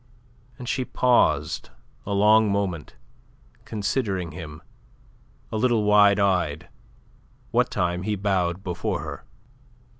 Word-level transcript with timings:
And 0.57 0.67
she 0.67 0.83
paused 0.83 1.69
a 2.07 2.13
long 2.13 2.51
moment, 2.51 2.95
considering 3.65 4.31
him, 4.31 4.63
a 5.51 5.57
little 5.57 5.83
wide 5.83 6.17
eyed, 6.19 6.69
what 7.51 7.69
time 7.69 8.01
he 8.01 8.15
bowed 8.15 8.63
before 8.63 9.01
her. 9.01 9.23